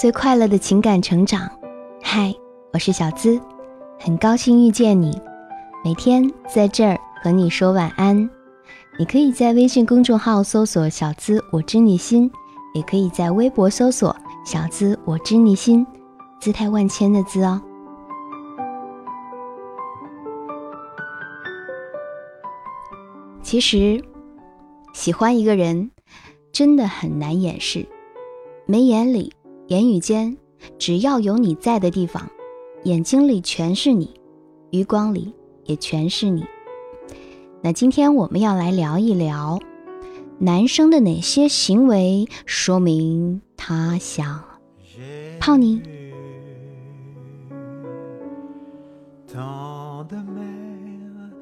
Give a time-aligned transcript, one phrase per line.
[0.00, 1.46] 最快乐的情感成长。
[2.02, 2.34] 嗨，
[2.72, 3.38] 我是小资，
[3.98, 5.20] 很高兴遇见你。
[5.84, 8.16] 每天在这儿和你说晚安。
[8.98, 12.32] 你可以在微信公众号搜索“小资我知你心”，
[12.72, 15.86] 也可以在微博搜索“小资我知你心”，
[16.40, 17.60] 姿态万千的“资”哦。
[23.42, 24.02] 其实，
[24.94, 25.90] 喜欢一个人
[26.50, 27.86] 真的很难掩饰。
[28.64, 29.34] 眉眼里、
[29.70, 30.36] 言语间，
[30.80, 32.28] 只要有你在的地方，
[32.82, 34.20] 眼睛里全是你，
[34.70, 36.44] 余光里也全是你。
[37.62, 39.60] 那今天我们要来聊一聊，
[40.40, 44.42] 男生的哪些行为说明他想
[45.38, 45.80] 泡你？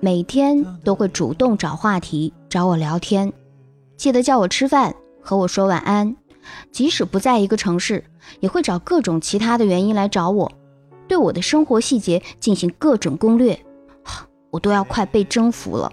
[0.00, 3.32] 每天都会主动找话题找我聊天，
[3.96, 6.14] 记得叫我吃饭，和我说晚安。
[6.72, 8.02] 即使不在一个城市，
[8.40, 10.50] 也会找各种其他的原因来找我，
[11.06, 13.58] 对我的生活细节进行各种攻略，
[14.50, 15.92] 我都要快被征服了。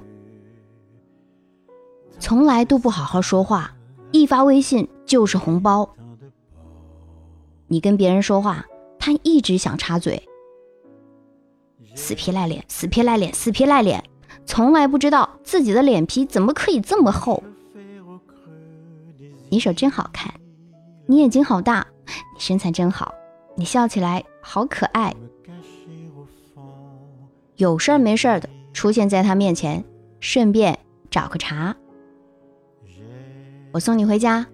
[2.20, 3.76] 从来都不好好说话，
[4.12, 5.90] 一发微信就是红包。
[7.68, 8.66] 你跟别人说话，
[9.00, 10.22] 他一直想插嘴，
[11.96, 14.04] 死皮赖脸，死皮赖脸，死皮赖脸，
[14.46, 17.44] 从来不知道自己的脸皮怎么可以这么厚。
[19.50, 20.34] 你手真好看。
[21.08, 21.86] 你眼睛好大，
[22.34, 23.14] 你身材真好，
[23.56, 25.14] 你笑起来好可爱。
[27.56, 29.84] 有事儿没事儿的出现在他面前，
[30.20, 30.78] 顺便
[31.10, 31.76] 找个茬。
[33.72, 34.46] 我送你回家，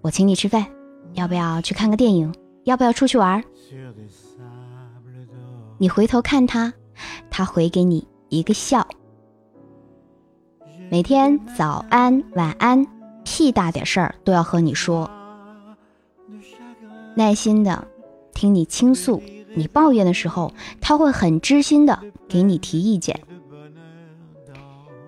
[0.00, 0.66] 我请你吃饭，
[1.12, 2.34] 要不要去看个电影？
[2.64, 3.42] 要不要出去玩？
[5.78, 6.72] 你回头看他，
[7.30, 8.86] 他回给你一个笑。
[10.90, 12.86] 每天早安晚安，
[13.24, 15.10] 屁大点事儿都要和你说。
[17.16, 17.86] 耐心的
[18.32, 19.22] 听你倾诉，
[19.54, 21.98] 你抱怨的时候，他会很知心的
[22.28, 23.20] 给你提意见。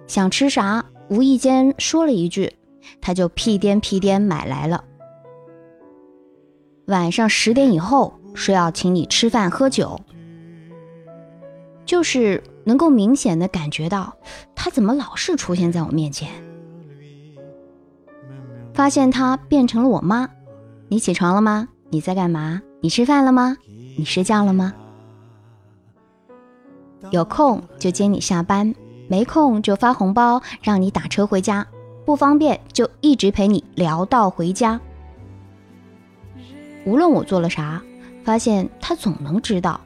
[0.06, 2.52] 想吃啥，无意间说了一句，
[3.00, 4.84] 他就屁颠屁颠买来了。
[6.86, 10.00] 晚上十点以后说要请你吃饭喝酒，
[11.84, 14.16] 就是能够明显的感觉到
[14.54, 16.30] 他怎么老是出现在我面前。
[18.72, 20.30] 发现他变成了我妈，
[20.86, 21.66] 你起床了吗？
[21.88, 22.60] 你在干嘛？
[22.80, 23.56] 你吃饭了吗？
[23.96, 24.74] 你睡觉了吗？
[27.10, 28.74] 有空就接你下班，
[29.08, 31.66] 没空就发红包让你打车回家，
[32.04, 34.80] 不方便就一直陪你聊到回家。
[36.84, 37.80] 无论我做了啥，
[38.24, 39.80] 发现他总能知道。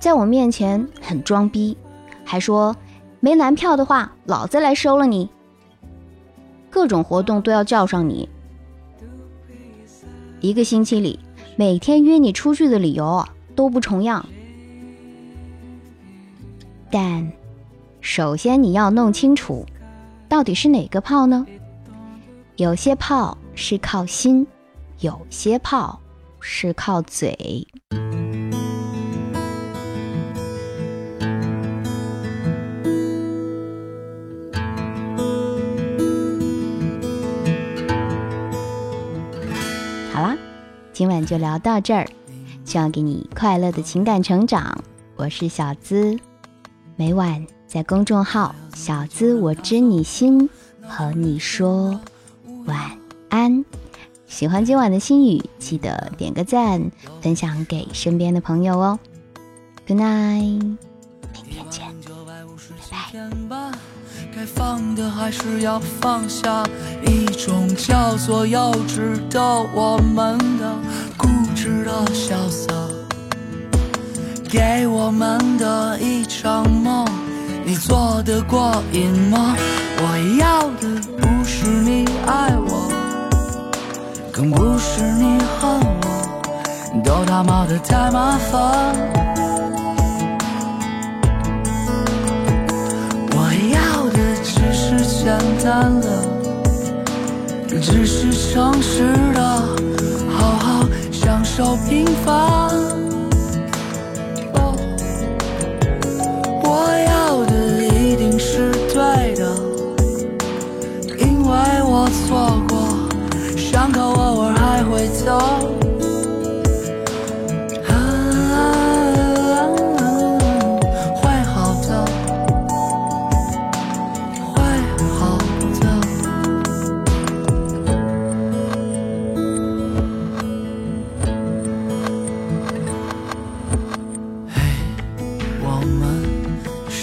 [0.00, 1.76] 在我面前很装逼，
[2.24, 2.74] 还说
[3.20, 5.30] 没男票的话，老子来收了你。
[6.68, 8.28] 各种活动都要叫上你。
[10.44, 11.18] 一个星期里，
[11.56, 14.28] 每天约你出去的理由都不重样。
[16.90, 17.32] 但，
[18.02, 19.64] 首先你要弄清楚，
[20.28, 21.46] 到底是哪个炮呢？
[22.56, 24.46] 有些炮是靠心，
[25.00, 25.98] 有些炮
[26.40, 27.66] 是靠嘴。
[40.94, 42.06] 今晚就聊到这儿，
[42.64, 44.78] 希望给你快乐的情感成长。
[45.16, 46.16] 我是小资，
[46.94, 50.48] 每晚在公众号“小资我知你心”
[50.86, 52.00] 和你说
[52.66, 52.96] 晚
[53.28, 53.64] 安。
[54.28, 56.80] 喜欢今晚的心语，记得点个赞，
[57.20, 58.96] 分享给身边的朋友哦。
[59.88, 61.92] Good night，明天见，
[62.88, 63.78] 拜拜。
[64.36, 66.64] 该放的还是要放下，
[67.06, 69.40] 一种叫做幼稚的
[69.72, 70.74] 我们的
[71.16, 72.72] 固执的潇洒，
[74.50, 77.06] 给我们的一场梦，
[77.64, 79.54] 你做得过瘾吗？
[79.98, 82.90] 我要的不是你爱我，
[84.32, 89.23] 更不是你恨我，都他妈的太麻烦。
[95.64, 96.06] 简单的，
[97.80, 99.02] 只是诚实
[99.32, 99.40] 的，
[100.28, 102.68] 好好享受平凡。
[106.62, 106.68] 我
[107.08, 109.56] 要的一定是对的，
[111.18, 111.50] 因为
[111.82, 112.76] 我错过，
[113.56, 115.63] 伤口偶尔还会疼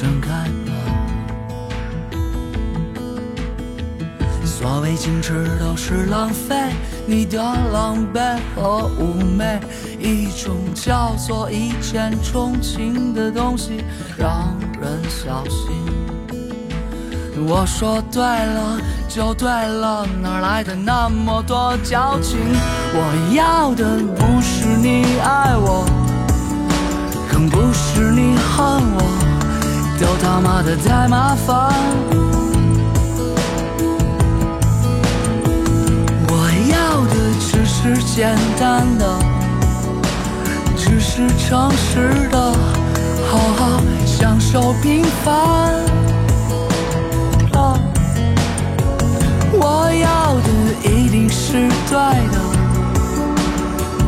[0.02, 0.30] 盛开
[0.66, 0.74] 吧。
[4.44, 6.56] 所谓矜持都是浪费，
[7.06, 9.60] 你的狼狈和妩媚，
[10.00, 13.84] 一种叫做一见钟情的东西，
[14.18, 15.70] 让人小心。
[17.48, 22.40] 我说对了就对了，哪来的那么多矫情？
[22.96, 25.86] 我要的不是你爱我，
[27.32, 28.66] 更不是你恨
[28.96, 29.21] 我。
[30.22, 31.74] 他妈的太麻烦。
[36.30, 36.34] 我
[36.72, 39.04] 要的只是简单的，
[40.78, 42.38] 只是诚实的，
[43.30, 45.74] 好好享受平凡。
[49.54, 50.50] 我要的
[50.90, 51.98] 一定是对
[52.32, 52.38] 的，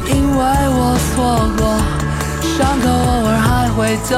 [0.08, 1.16] 因为我错
[1.58, 1.62] 过，
[2.42, 4.12] 伤口偶尔还会疼。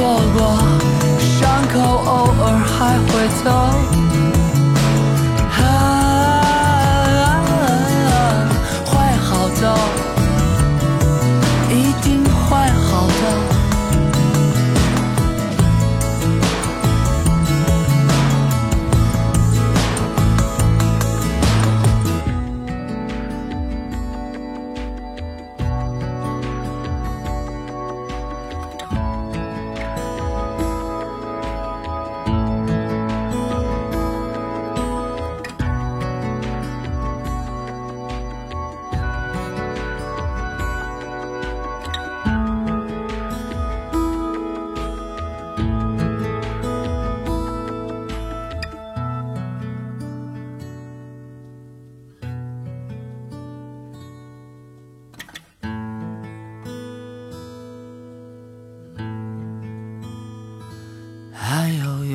[0.00, 0.56] 错过
[1.18, 3.12] 伤口偶尔还会
[3.44, 4.09] 疼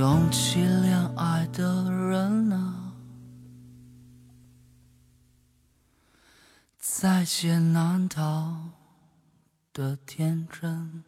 [0.08, 2.94] 放弃恋爱的人啊
[6.78, 8.70] 在劫难逃
[9.74, 11.04] 的天真？